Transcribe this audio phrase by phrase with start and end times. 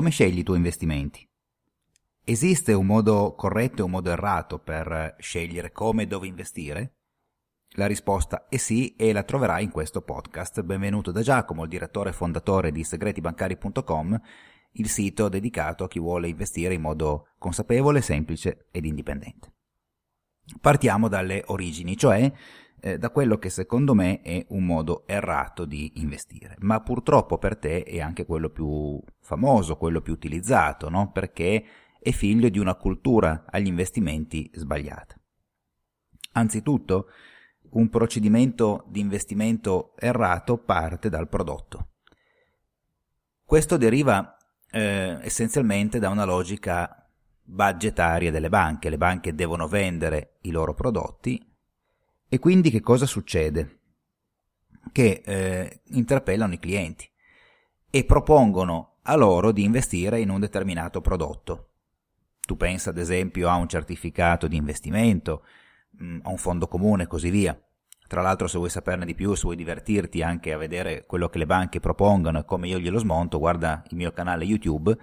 [0.00, 1.28] come scegli i tuoi investimenti?
[2.24, 6.94] Esiste un modo corretto e un modo errato per scegliere come e dove investire?
[7.72, 10.62] La risposta è sì e la troverai in questo podcast.
[10.62, 14.18] Benvenuto da Giacomo, il direttore fondatore di segretibancari.com,
[14.72, 19.52] il sito dedicato a chi vuole investire in modo consapevole, semplice ed indipendente.
[20.62, 22.32] Partiamo dalle origini, cioè
[22.80, 27.56] eh, da quello che secondo me è un modo errato di investire, ma purtroppo per
[27.56, 31.10] te è anche quello più famoso, quello più utilizzato, no?
[31.12, 31.64] perché
[32.00, 35.14] è figlio di una cultura agli investimenti sbagliata.
[36.32, 37.08] Anzitutto,
[37.70, 41.88] un procedimento di investimento errato parte dal prodotto.
[43.44, 44.36] Questo deriva
[44.70, 47.08] eh, essenzialmente da una logica
[47.42, 48.88] budgetaria delle banche.
[48.88, 51.49] Le banche devono vendere i loro prodotti
[52.32, 53.78] e quindi che cosa succede?
[54.92, 57.10] Che eh, interpellano i clienti
[57.90, 61.70] e propongono a loro di investire in un determinato prodotto.
[62.40, 65.44] Tu pensa ad esempio a un certificato di investimento,
[66.00, 67.60] mm, a un fondo comune e così via.
[68.06, 71.38] Tra l'altro se vuoi saperne di più, se vuoi divertirti anche a vedere quello che
[71.38, 74.96] le banche propongono e come io glielo smonto, guarda il mio canale YouTube,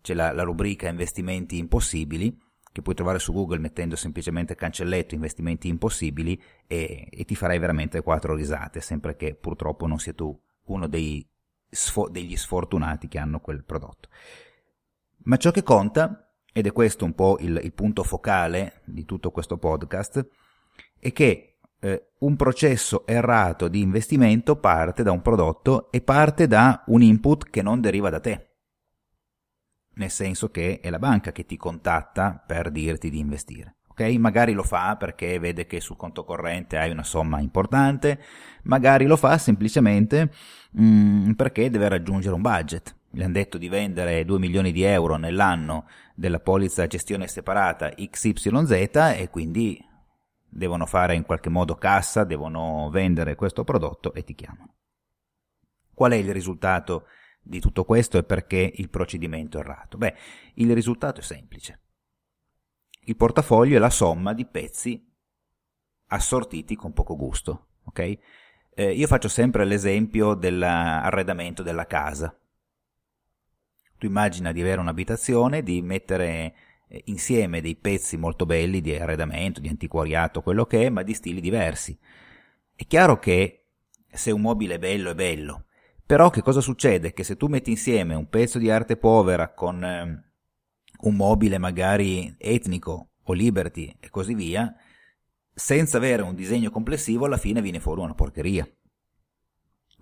[0.00, 2.34] c'è la, la rubrica investimenti impossibili,
[2.72, 8.00] che puoi trovare su Google mettendo semplicemente cancelletto investimenti impossibili e, e ti farai veramente
[8.00, 11.26] quattro risate, sempre che purtroppo non sia tu uno dei,
[12.10, 14.08] degli sfortunati che hanno quel prodotto.
[15.24, 19.30] Ma ciò che conta, ed è questo un po' il, il punto focale di tutto
[19.30, 20.26] questo podcast,
[20.98, 26.84] è che eh, un processo errato di investimento parte da un prodotto e parte da
[26.86, 28.49] un input che non deriva da te.
[30.00, 33.74] Nel senso che è la banca che ti contatta per dirti di investire.
[33.88, 34.00] Ok?
[34.16, 38.18] Magari lo fa perché vede che sul conto corrente hai una somma importante,
[38.62, 40.32] magari lo fa semplicemente
[40.80, 42.96] mm, perché deve raggiungere un budget.
[43.10, 48.70] Le hanno detto di vendere 2 milioni di euro nell'anno della polizza gestione separata XYZ
[49.18, 49.86] e quindi
[50.48, 54.76] devono fare in qualche modo cassa, devono vendere questo prodotto e ti chiamano.
[55.92, 57.04] Qual è il risultato
[57.42, 59.96] di tutto questo e perché il procedimento è errato?
[59.96, 60.14] Beh,
[60.54, 61.80] il risultato è semplice.
[63.04, 65.08] Il portafoglio è la somma di pezzi
[66.08, 68.18] assortiti con poco gusto, ok?
[68.72, 72.36] Eh, io faccio sempre l'esempio dell'arredamento della casa.
[73.96, 76.54] Tu immagina di avere un'abitazione, di mettere
[76.88, 81.14] eh, insieme dei pezzi molto belli di arredamento, di antiquariato, quello che è, ma di
[81.14, 81.98] stili diversi.
[82.74, 83.66] È chiaro che
[84.10, 85.66] se un mobile è bello è bello,
[86.10, 87.12] però che cosa succede?
[87.12, 90.32] Che se tu metti insieme un pezzo di arte povera con eh,
[91.02, 94.74] un mobile magari etnico o liberty e così via,
[95.54, 98.68] senza avere un disegno complessivo alla fine viene fuori una porcheria.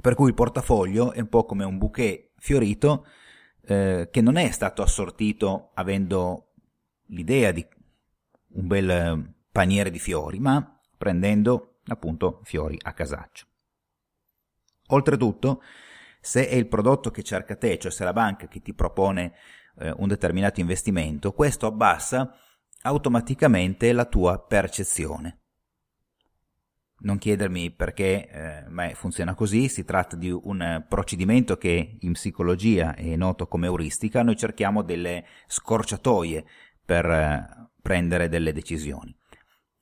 [0.01, 3.05] Per cui il portafoglio è un po' come un bouquet fiorito
[3.67, 6.55] eh, che non è stato assortito avendo
[7.09, 7.69] l'idea di
[8.53, 13.45] un bel eh, paniere di fiori, ma prendendo appunto fiori a casaccio.
[14.87, 15.61] Oltretutto,
[16.21, 19.35] se è il prodotto che cerca te, cioè se è la banca che ti propone
[19.79, 22.35] eh, un determinato investimento, questo abbassa
[22.83, 25.41] automaticamente la tua percezione.
[27.01, 32.95] Non chiedermi perché, eh, ma funziona così, si tratta di un procedimento che in psicologia
[32.95, 36.45] è noto come euristica, noi cerchiamo delle scorciatoie
[36.85, 39.18] per eh, prendere delle decisioni.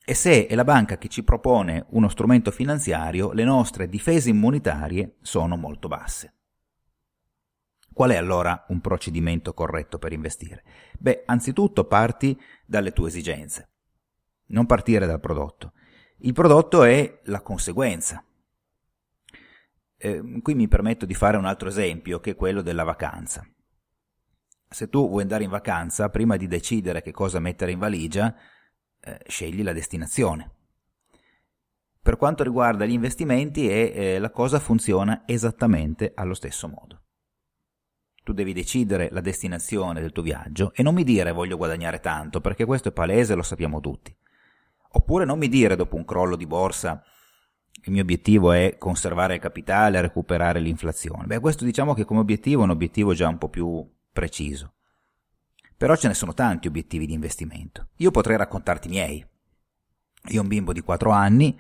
[0.09, 5.17] E se è la banca che ci propone uno strumento finanziario, le nostre difese immunitarie
[5.21, 6.34] sono molto basse.
[7.93, 10.62] Qual è allora un procedimento corretto per investire?
[10.97, 13.71] Beh, anzitutto parti dalle tue esigenze.
[14.50, 15.72] Non partire dal prodotto.
[16.19, 18.25] Il prodotto è la conseguenza.
[19.97, 23.45] Eh, qui mi permetto di fare un altro esempio, che è quello della vacanza
[24.69, 28.34] se tu vuoi andare in vacanza, prima di decidere che cosa mettere in valigia,
[29.07, 30.51] eh, scegli la destinazione.
[32.03, 37.03] Per quanto riguarda gli investimenti, eh, la cosa funziona esattamente allo stesso modo.
[38.23, 42.41] Tu devi decidere la destinazione del tuo viaggio e non mi dire voglio guadagnare tanto,
[42.41, 44.15] perché questo è palese, lo sappiamo tutti.
[44.91, 47.03] Oppure non mi dire dopo un crollo di borsa
[47.87, 51.27] il mio obiettivo è conservare il capitale, recuperare l'inflazione.
[51.27, 54.76] Beh, questo diciamo che come obiettivo è un obiettivo già un po' più preciso.
[55.77, 57.89] Però ce ne sono tanti obiettivi di investimento.
[57.97, 59.27] Io potrei raccontarti i miei.
[60.28, 61.59] Io ho un bimbo di 4 anni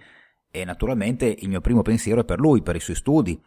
[0.50, 3.40] e naturalmente il mio primo pensiero è per lui, per i suoi studi,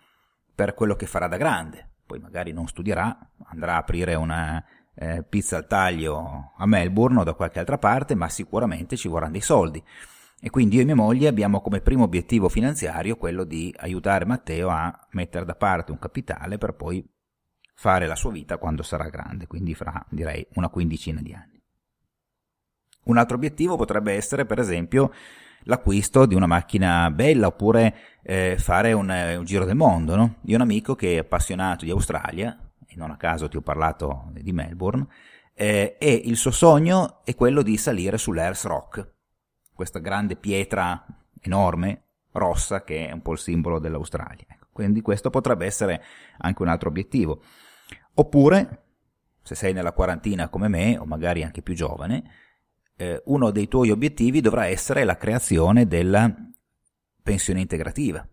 [0.54, 1.89] per quello che farà da grande.
[2.06, 4.63] Poi magari non studierà, andrà a aprire una
[4.94, 9.33] eh, pizza al taglio a Melbourne o da qualche altra parte, ma sicuramente ci vorranno
[9.33, 9.83] dei soldi.
[10.42, 14.69] E quindi io e mia moglie abbiamo come primo obiettivo finanziario quello di aiutare Matteo
[14.69, 17.06] a mettere da parte un capitale per poi
[17.79, 21.63] fare la sua vita quando sarà grande, quindi fra direi una quindicina di anni.
[23.05, 25.13] Un altro obiettivo potrebbe essere, per esempio,
[25.63, 30.17] l'acquisto di una macchina bella oppure eh, fare un, un, giro del mondo.
[30.17, 30.39] No?
[30.41, 32.53] Io ho un amico che è appassionato di Australia,
[32.85, 35.07] e non a caso ti ho parlato di Melbourne,
[35.53, 39.13] eh, e il suo sogno è quello di salire sull'Earth Rock,
[39.73, 41.05] questa grande pietra
[41.39, 42.03] enorme,
[42.33, 44.43] rossa, che è un po' il simbolo dell'Australia.
[44.49, 46.03] Ecco, quindi questo potrebbe essere
[46.39, 47.41] anche un altro obiettivo.
[48.19, 48.83] Oppure,
[49.42, 52.24] se sei nella quarantina come me, o magari anche più giovane,
[52.98, 56.30] eh, uno dei tuoi obiettivi dovrà essere la creazione della
[57.24, 58.27] pensione integrativa,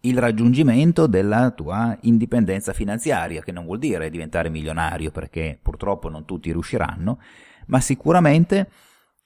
[0.00, 6.24] il raggiungimento della tua indipendenza finanziaria, che non vuol dire diventare milionario, perché purtroppo non
[6.24, 7.20] tutti riusciranno,
[7.66, 8.68] ma sicuramente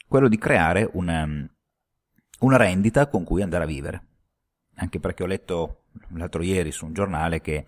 [0.06, 1.26] quello di creare una,
[2.40, 4.06] una rendita con cui andare a vivere.
[4.74, 7.64] Anche perché ho letto l'altro ieri su un giornale che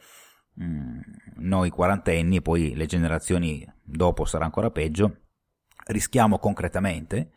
[0.57, 5.23] noi quarantenni e poi le generazioni dopo sarà ancora peggio,
[5.87, 7.33] rischiamo concretamente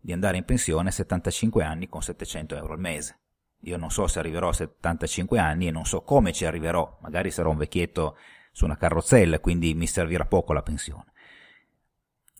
[0.00, 3.18] di andare in pensione a 75 anni con 700 euro al mese.
[3.64, 7.30] Io non so se arriverò a 75 anni e non so come ci arriverò, magari
[7.30, 8.16] sarò un vecchietto
[8.50, 11.12] su una carrozzella, quindi mi servirà poco la pensione.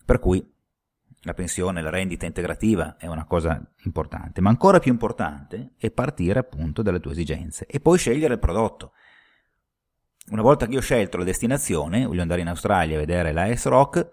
[0.05, 0.45] Per cui
[1.21, 6.39] la pensione, la rendita integrativa è una cosa importante, ma ancora più importante è partire
[6.39, 8.91] appunto dalle tue esigenze e poi scegliere il prodotto
[10.29, 14.09] una volta che ho scelto la destinazione, voglio andare in Australia a vedere la S-Rock,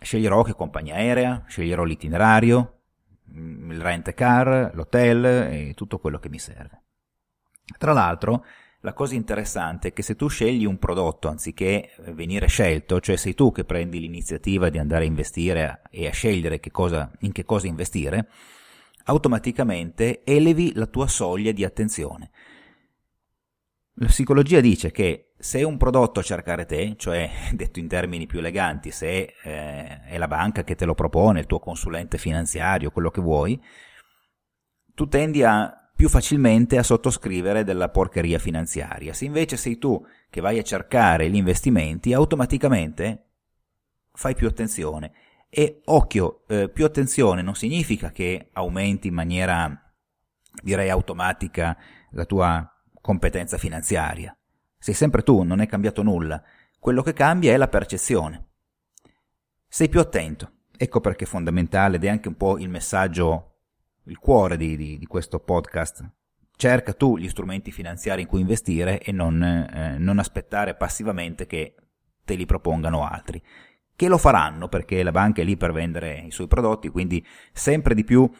[0.00, 2.80] sceglierò che compagnia aerea, sceglierò l'itinerario,
[3.30, 6.82] mm, il rent car, l'hotel e tutto quello che mi serve.
[7.78, 8.44] Tra l'altro,
[8.80, 13.34] la cosa interessante è che se tu scegli un prodotto anziché venire scelto, cioè sei
[13.34, 17.44] tu che prendi l'iniziativa di andare a investire e a scegliere che cosa, in che
[17.44, 18.28] cosa investire,
[19.04, 22.30] automaticamente elevi la tua soglia di attenzione.
[23.94, 28.38] La psicologia dice che se un prodotto a cercare te, cioè detto in termini più
[28.38, 33.10] eleganti, se eh, è la banca che te lo propone, il tuo consulente finanziario, quello
[33.10, 33.62] che vuoi,
[34.94, 39.12] tu tendi a più facilmente a sottoscrivere della porcheria finanziaria.
[39.12, 43.32] Se invece sei tu che vai a cercare gli investimenti, automaticamente
[44.12, 45.12] fai più attenzione.
[45.50, 49.94] E occhio, eh, più attenzione non significa che aumenti in maniera,
[50.62, 51.76] direi, automatica
[52.12, 52.66] la tua
[53.02, 54.34] competenza finanziaria
[54.84, 56.42] sei sempre tu, non è cambiato nulla.
[56.78, 58.48] Quello che cambia è la percezione.
[59.66, 60.50] Sei più attento.
[60.76, 63.60] Ecco perché è fondamentale ed è anche un po' il messaggio,
[64.04, 66.06] il cuore di, di, di questo podcast.
[66.54, 71.76] Cerca tu gli strumenti finanziari in cui investire e non, eh, non aspettare passivamente che
[72.22, 73.42] te li propongano altri
[73.96, 77.94] che lo faranno perché la banca è lì per vendere i suoi prodotti, quindi sempre
[77.94, 78.30] di più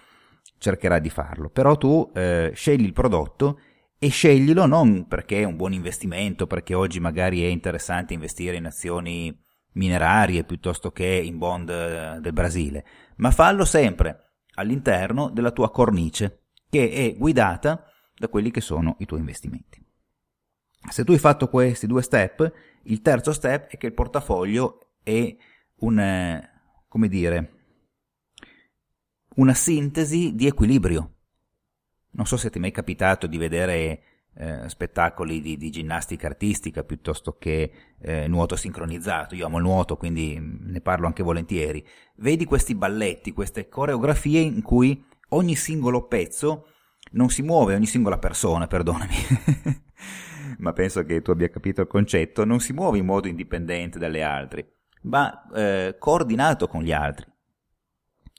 [0.58, 1.48] cercherà di farlo.
[1.48, 3.60] Però tu eh, scegli il prodotto
[4.04, 8.66] e sceglilo non perché è un buon investimento, perché oggi magari è interessante investire in
[8.66, 9.34] azioni
[9.72, 12.84] minerarie piuttosto che in bond eh, del Brasile,
[13.16, 17.82] ma fallo sempre all'interno della tua cornice che è guidata
[18.14, 19.82] da quelli che sono i tuoi investimenti.
[20.90, 22.52] Se tu hai fatto questi due step,
[22.82, 25.34] il terzo step è che il portafoglio è
[25.76, 26.50] un, eh,
[26.88, 27.52] come dire,
[29.36, 31.14] una sintesi di equilibrio
[32.14, 34.02] non so se ti è mai capitato di vedere
[34.36, 39.34] eh, spettacoli di, di, ginnastica artistica piuttosto che eh, nuoto sincronizzato.
[39.34, 41.86] Io amo il nuoto, quindi mm, ne parlo anche volentieri.
[42.16, 46.66] Vedi questi balletti, queste coreografie in cui ogni singolo pezzo
[47.12, 49.14] non si muove, ogni singola persona, perdonami.
[50.58, 54.22] ma penso che tu abbia capito il concetto, non si muove in modo indipendente dalle
[54.22, 57.26] altre, ma eh, coordinato con gli altri.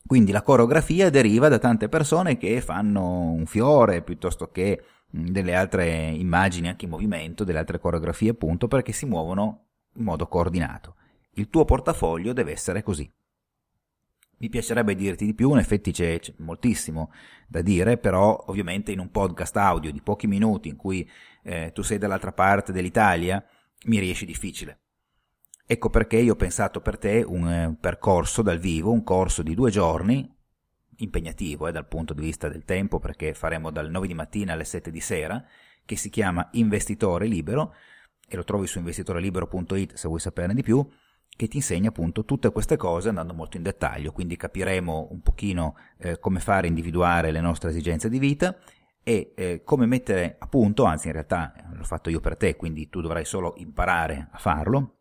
[0.07, 6.09] Quindi la coreografia deriva da tante persone che fanno un fiore piuttosto che delle altre
[6.09, 10.95] immagini anche in movimento, delle altre coreografie appunto perché si muovono in modo coordinato.
[11.31, 13.11] Il tuo portafoglio deve essere così.
[14.37, 17.11] Mi piacerebbe dirti di più, in effetti c'è, c'è, moltissimo
[17.47, 21.09] da dire, però ovviamente in un podcast audio di pochi minuti in cui
[21.41, 23.43] eh, tu sei dall'altra parte dell'Italia
[23.85, 24.81] mi riesce difficile.
[25.67, 29.55] Ecco perché io ho pensato per te un eh, percorso dal vivo, un corso di
[29.55, 30.31] due giorni,
[30.97, 34.63] impegnativo eh, dal punto di vista del tempo, perché faremo dal 9 di mattina alle
[34.63, 35.43] 7 di sera,
[35.83, 37.73] che si chiama Investitore Libero,
[38.27, 40.87] e lo trovi su investitorelibero.it se vuoi saperne di più,
[41.35, 45.75] che ti insegna appunto tutte queste cose andando molto in dettaglio, quindi capiremo un pochino
[45.97, 48.55] eh, come fare a individuare le nostre esigenze di vita
[49.03, 52.87] e eh, come mettere a punto, anzi in realtà l'ho fatto io per te, quindi
[52.87, 54.95] tu dovrai solo imparare a farlo,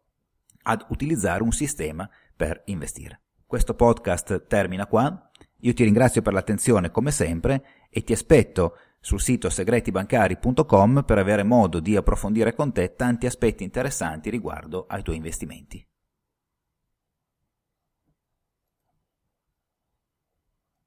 [0.64, 3.20] ad utilizzare un sistema per investire.
[3.46, 5.30] Questo podcast termina qua.
[5.60, 11.42] Io ti ringrazio per l'attenzione come sempre e ti aspetto sul sito segretibancari.com per avere
[11.42, 15.86] modo di approfondire con te tanti aspetti interessanti riguardo ai tuoi investimenti.